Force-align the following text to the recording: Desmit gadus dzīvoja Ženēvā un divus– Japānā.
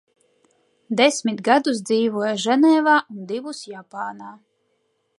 Desmit 1.01 1.43
gadus 1.49 1.83
dzīvoja 1.91 2.33
Ženēvā 2.47 2.99
un 3.17 3.23
divus– 3.33 3.65
Japānā. 3.77 4.37